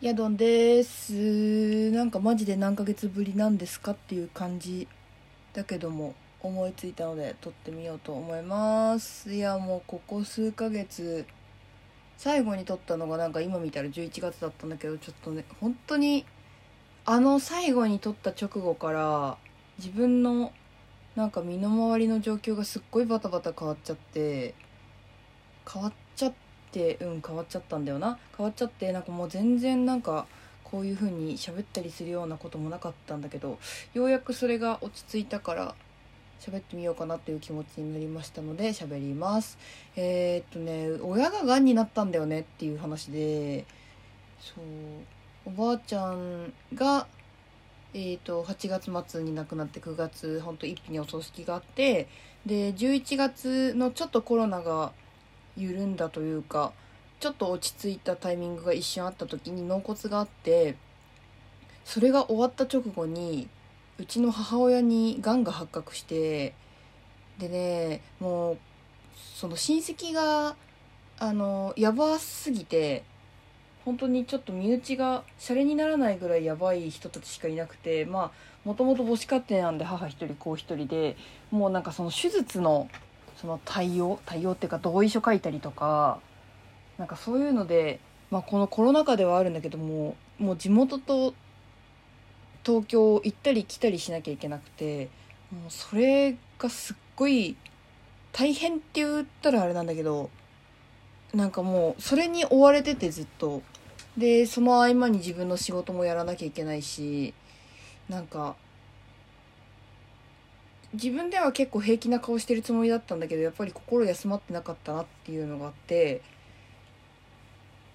[0.00, 1.90] ヤドンです。
[1.92, 4.86] なんかマジで何ヶ月ぶりなんですかっていう感じ
[5.54, 9.32] だけども思いついたので撮ってみようと思います。
[9.32, 11.24] いやもうここ数ヶ月
[12.18, 16.26] 最後に撮ったのがなんか今見たら11月だったんだけどちょっとね本当に
[17.06, 19.38] あの最後に撮った直後から
[19.78, 20.52] 自分の
[21.16, 24.54] なんか身の回りの状況がすっごいバタバタ変わっちゃって
[25.72, 25.92] 変わっ
[26.74, 28.18] てうん変わっちゃったんだよな。
[28.36, 30.26] 変わっちゃってなんかもう全然なんか
[30.64, 33.58] こういう風に喋ったりするようなこともなかったんだけど
[33.94, 35.74] ようやくそれが落ち着いたから
[36.40, 39.56] 喋ってみようかなという気持ちになりましたので喋ります。
[39.94, 43.64] えー、っとね親ががんになったんだよねっていう話で
[44.40, 44.64] そう
[45.46, 47.06] おばあちゃんが
[47.96, 52.08] えー、と8月末に亡くなって9月ほんと一気にお葬式があって
[52.44, 54.90] で11月のちょっとコロナが
[55.56, 56.72] 緩んだというか
[57.20, 60.76] ちょっと落ち着いたタイミングが一瞬あった時に納骨があって
[61.84, 63.48] それが終わった直後に
[63.98, 66.54] うちの母親にがんが発覚して
[67.38, 68.58] でねもう
[69.34, 70.56] その親戚が
[71.18, 73.04] あのやばすぎて
[73.84, 78.30] 本当にちょっと身内がシャレにならないぐらいやばい人たちしかいなくてまあ
[78.64, 81.16] もともと母子家庭なんで母一人子一人で
[81.50, 82.88] もうなんかその手術の
[83.40, 86.20] その対応対応っていうか同意書書いたりとか
[86.98, 91.34] なんかそういうので、まあ、このコロナ禍ではあるんだけどももう地元と
[92.64, 95.08] 東京行ったり来たりしなきゃいけなくて
[95.50, 97.56] もうそれがすっごい
[98.32, 100.30] 大変って言ったらあれなんだけど
[101.32, 103.62] なんかもうそれに追われててずっと。
[104.16, 107.34] でその合間に自分の仕事もやらなきゃいけないし
[108.08, 108.54] なんか
[110.94, 116.22] 自分では結構平気な顔してるつもりだったんだけどやっぱり心休まってなかったなっていうのがあって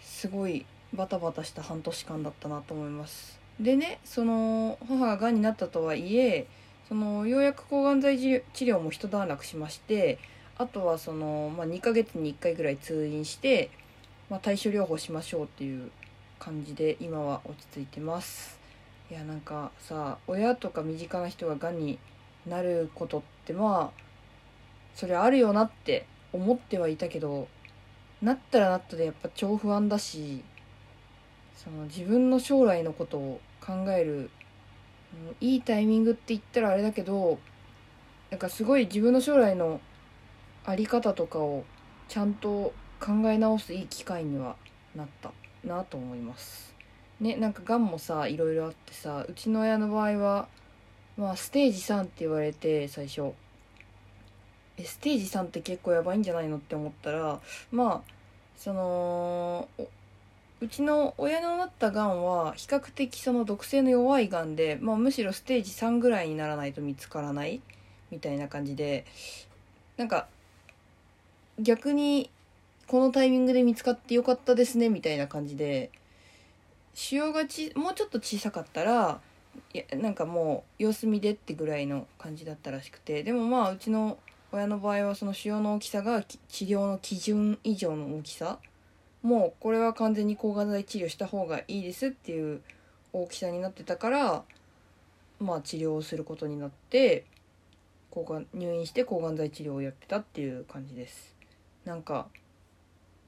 [0.00, 3.38] すごいバタバタした半年間だったなと思います。
[3.60, 6.46] でねその母ががんになったとはいえ
[6.88, 10.18] そのようやく抗がん剤治療も一段落しまして
[10.56, 13.70] あとはその、まあ、2ヶ月に1回ぐらい通院して、
[14.28, 15.90] まあ、対処療法しましょうっていう
[16.40, 18.58] 感じで今は落ち着いてます。
[19.10, 21.98] いやなんかさ親とか身近な人ががんに
[22.48, 24.02] なることってまあ
[24.94, 27.48] それあるよなって思ってはいたけど
[28.20, 30.42] なったらなったでやっぱ超不安だし
[31.56, 34.30] その自分の将来のことを考える
[35.40, 37.38] いいタイミングって言ったらあれだけど
[38.30, 39.80] なんかすごい自分の将来の
[40.64, 41.64] あり方とかを
[42.08, 44.56] ちゃんと考え直すいい機会には
[44.94, 45.32] なった
[45.64, 46.74] なと思います。
[47.20, 50.48] ねなんかがんもさいろいろあってさうちの親の場合は
[51.18, 53.32] まあステージ3って言われて最初。
[54.78, 57.40] えステージ3って結構やばいんじゃないのって思ったら
[57.72, 58.12] まあ
[58.56, 59.68] その
[60.60, 67.60] うちの親のなったがんは比較的その毒性の弱いがんで、まあ、むしろステージ3ぐらいにならないと見つからない
[68.10, 69.04] みたいな感じで
[69.96, 70.26] なんか
[71.60, 72.30] 逆に
[72.86, 75.90] このタイミングで見つかってよかったですねみたいな感じで
[76.94, 79.20] 腫瘍がちもうちょっと小さかったら
[79.74, 83.22] いやなんかもう様子見でってぐらいの感じだったらしくて。
[83.22, 84.18] でもまあうちの
[84.52, 88.58] 親の場合はその腫瘍の大きさが治療の基準以上の大きさ。
[89.22, 92.62] もうこれは完全に抗がん剤治療した方がいいですっていう
[93.12, 94.44] 大きさになってたから
[95.40, 97.24] まあ治療をすることになって
[98.10, 101.34] 抗がん入院して抗がん剤治療をやってたっていう感じです。
[101.84, 102.28] なんか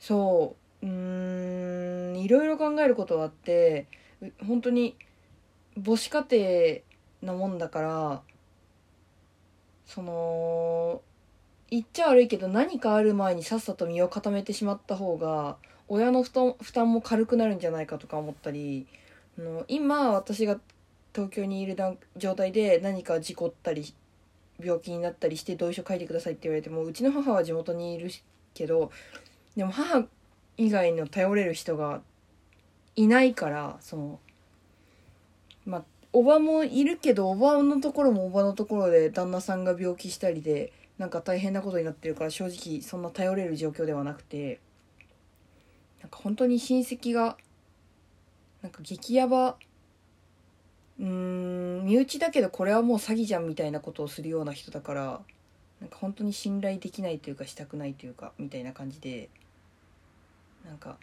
[0.00, 3.86] そううーんいろいろ考えることはあって
[4.46, 4.96] 本当に
[5.82, 6.80] 母子家庭
[7.22, 8.22] なもんだから
[9.86, 11.02] その
[11.70, 15.56] 言っちゃ悪いけど何かある前にさっさと身を固めてしまった方が
[15.88, 16.32] 親の負
[16.72, 18.86] 担も軽くなるんじゃないかとか思ったり
[19.38, 20.58] あの今私が
[21.14, 21.76] 東京にいる
[22.16, 23.94] 状態で何か事故ったり
[24.60, 28.10] 病気になったりして同意書書いてくださいって言われてもうちの母は地元にいる
[28.54, 28.90] けど
[29.56, 30.06] でも母
[30.56, 32.00] 以外の頼れる人が
[32.96, 34.20] いないからその
[35.66, 44.60] まあおばもいるけどおばのところもおばのところで旦那さんが病気したりでなんか大変なことになってるから正直そんな頼れる状況ではなくて
[46.00, 47.36] なんか本当に親戚が
[48.62, 49.56] なんか激ヤバ
[51.00, 55.20] うん身内だけどこれはもう詐欺じゃんみたいなことをするような人だから
[55.80, 59.28] なんか本当に信頼できないというかしたくないというかみたいな感じで
[60.64, 60.96] なんか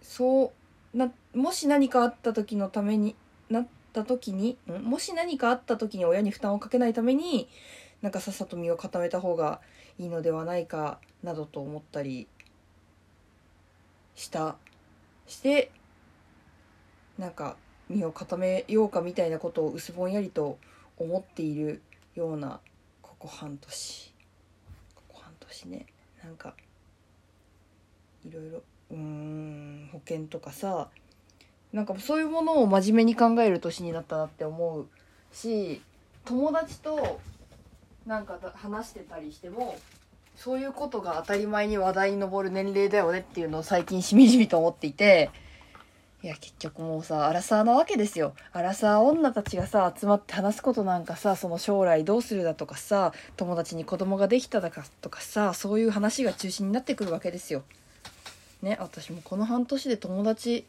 [0.00, 0.52] そ
[0.94, 3.14] うなもし何かあった時のために
[3.50, 7.48] なった時にもし何かあった時に親に負担をかけないために
[8.02, 9.60] なんかさっさと身を固めた方が
[9.98, 12.26] いいのではないかなどと思ったり
[14.14, 14.56] した
[15.26, 15.70] して
[17.18, 17.56] なんか
[17.88, 20.58] 身を固めようかみたいなことを薄ぼんやりと
[20.96, 21.82] 思っている
[22.14, 22.60] ような
[23.02, 24.14] ここ半年。
[24.94, 25.86] ここ半年ね。
[26.24, 26.54] なんか
[28.24, 30.88] いろいろうん保険とかさ
[31.72, 34.86] なんかそういうものを真面目に考える年になったなって思う
[35.32, 35.80] し
[36.24, 37.20] 友達と
[38.06, 39.78] なんか話してたりしても
[40.36, 45.30] そういうことが当たり前に話題に上る年齢だよねっていうのを最近しみじみと思っていて
[46.22, 57.62] いや結局もうさアラサーなわけですよアラサー女たちがさ集まって話すことなんかさその将来どうするだとかさ友達に子供ができただかとかさそういう話が中心になってくるわけですよ。
[58.60, 60.66] ね私もこの半年で友達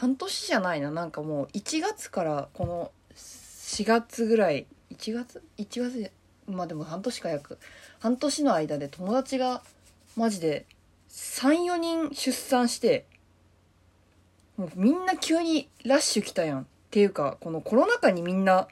[0.00, 0.90] 半年じゃないな。
[0.90, 4.66] なんかもう1月からこの4月ぐらい。
[4.94, 6.10] 1月 ?1 月
[6.46, 7.58] まあでも半年か約。
[7.98, 9.62] 半年の間で友達が
[10.16, 10.64] マジで
[11.10, 13.04] 34人出産して
[14.56, 16.62] もうみんな急にラッシュ来たやん。
[16.62, 18.68] っていうかこのコロナ禍にみんな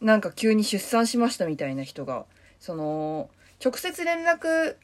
[0.00, 2.24] なんか急に出産しましたみたいな人が
[2.60, 3.28] その
[3.62, 4.76] 直接連絡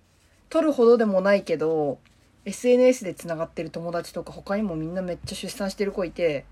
[0.50, 1.98] 取るほどでもないけど
[2.46, 6.46] SNS でつながってる友達とか他にもみんなめっちゃ出産してる子いて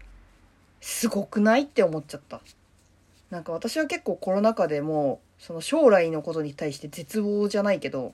[0.81, 2.43] すごくないって思っちゃった。
[3.31, 8.13] なんか私は結構コロナ禍でもその将来のことに対して絶望じゃないけど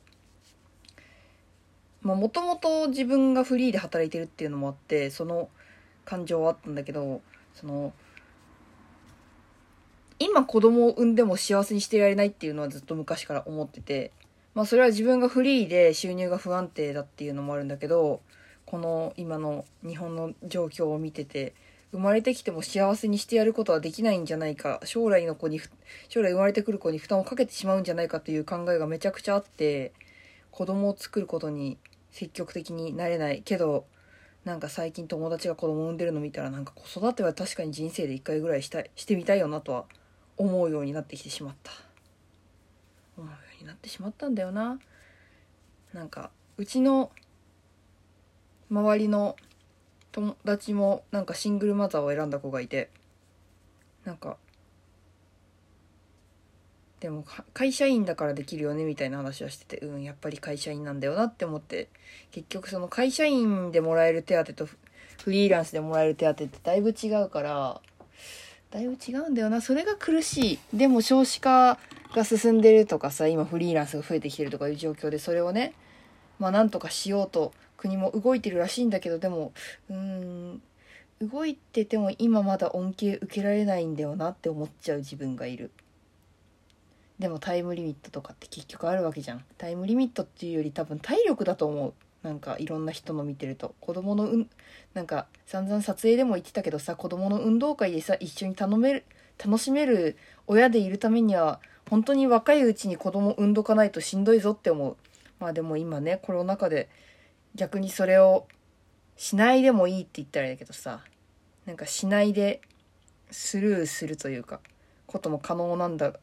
[2.02, 5.50] もともと自分がフリーで働いてるっていうのもあってその
[6.04, 7.20] 感情はあったんだけど
[7.54, 7.92] その
[10.18, 14.12] 今子供を産んでも幸せにしてられないっていうのはずっと昔から思ってて
[14.54, 18.20] まあそれは自分がフリーで収入が不安定だっていうのもあるんだけど
[18.66, 21.54] この今の日本の状況を見てて
[21.92, 25.60] 生まれてきても幸せにしてやることはできないんじゃないか将来の子に
[26.08, 29.92] 将来生まれてくる子に負担をかけてしまうんじゃないかという考えがめちゃくちゃあって
[30.50, 31.78] 子供を作ることに
[32.12, 33.86] 積極的になれないけど
[34.44, 39.84] なんか最近友達が子供を産んでるの見たらなんか子育ては確かに人生で一回ぐらいしたいしてみたいよなとは
[40.36, 41.89] 思うようになってきてしまった。
[43.60, 44.78] になってしまったんだよな。
[45.92, 47.10] なんかうちの
[48.70, 49.36] 周りの
[50.12, 52.90] 友達もなんかシングルマザーを選んだ子がいて。
[54.04, 54.38] なんか
[57.00, 57.24] でも
[57.54, 59.86] 会社員だからできるよねみたいな話はしてて。
[59.86, 61.88] うんやっぱり会社員なんだよなって思って。
[62.30, 64.66] 結局その会社員でもらえる手当と
[65.24, 67.80] フリーランスでもらえる手当ってだいぶ違うから
[68.70, 69.60] だいぶ違うんだよな。
[69.60, 70.58] それが苦しい。
[70.76, 71.78] でも少子化
[72.14, 75.74] が進んでるとかさ今フリーランスが増えてきてるとかいう状況でそれをね
[76.38, 79.52] まあなんとかしようと国も動いてるらしいんだけどでも
[79.88, 80.62] うん
[81.20, 85.70] 動いてても今まだ恩恵受けられないんだよなって思っちゃう自分がいる。
[87.18, 89.44] でもタイムリミットとかって結局あるわけじゃん。
[89.58, 91.92] タイムリミットっていうより多分体力だと思う。
[92.22, 93.74] なんかいろんな人の見てると。
[93.80, 94.48] 子供のうん
[94.94, 99.04] なんか散々撮影でも言ってたけどさ子供の運動会でさ一緒に頼める
[99.42, 100.16] 楽しめる
[100.46, 101.60] 親でいるためには
[101.90, 104.96] 本当に若いうちに子供産んどかないとしんどいぞって思う。
[105.40, 106.88] まあでも今ねコロナ禍で
[107.56, 108.46] 逆にそれを
[109.16, 111.00] しないでもいいって言ったらいいけどさ
[111.66, 112.60] なんかしないで
[113.32, 114.60] スルーするというか
[115.06, 116.14] ことも可能なんだ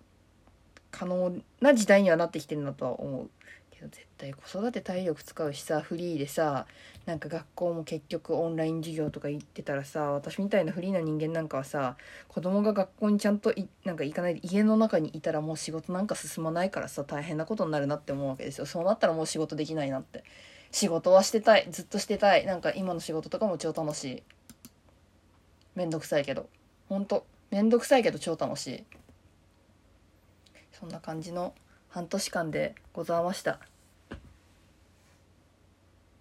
[0.89, 3.29] 可能な時代にはなってきてるなとは思う。
[3.77, 6.65] けど絶対子育て体力使うしさフリーでさ
[7.05, 11.95] なんか学校も結局オンライン授業とか行ってたらさ私みたいなフリーな人間なんかはさ
[12.27, 13.53] 子供が学校にちゃんと
[13.85, 18.65] なんか行かないで家の中にいたらもう仕事なんか進まないからさ大変なことになるなって思うわけですよ。
[18.65, 20.23] そうなったらもう仕事できないなって。
[20.69, 22.45] 仕事はしてたいずっとしてたい。
[22.45, 24.23] なんか今の仕事とかも超楽しい。
[25.75, 26.49] めんどくさいけど。
[26.89, 27.25] ほんと。
[27.51, 28.83] めんどくさいけど超楽しい。
[30.73, 31.53] そんな感じの
[31.89, 33.59] 半年間でございました。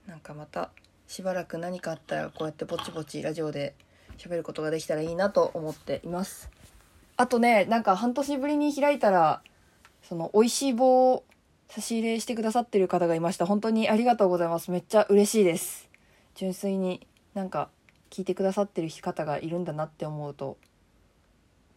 [0.06, 0.70] なんかまた
[1.06, 3.74] しばらく何かあったらこうやってぼちぼちラジオで
[4.18, 6.50] 喋ることができたらいいなと思っています。
[7.16, 9.42] あとねなんか半年ぶりに開いたら
[10.02, 11.24] その美味しい棒を
[11.68, 13.46] 差し入れしてくださってる方がいました。
[13.46, 14.70] 本当にありがとうございます。
[14.70, 15.88] めっちゃ嬉しいです。
[16.34, 17.68] 純粋になんか
[18.10, 20.56] 聞いてくださってる方がいるんだなって思うと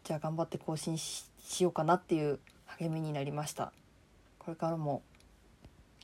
[0.03, 1.25] じゃあ頑張って更新し
[1.61, 2.39] ようかなっていう
[2.77, 3.71] 励みになりました。
[4.37, 5.01] これからも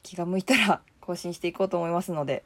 [0.03, 2.43] 気が向いたら 更新していこうと思いますので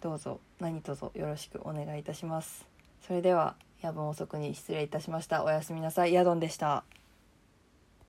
[0.00, 2.66] どうぞ何卒よろしくお願いいたします。
[3.06, 5.44] それでは夜分遅くに失礼いたしました。
[5.44, 6.12] おやすみなさい。
[6.12, 6.84] ヤドンでした。